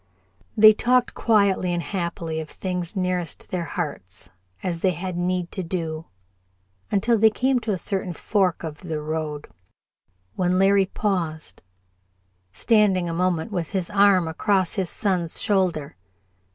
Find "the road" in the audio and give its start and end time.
8.79-9.47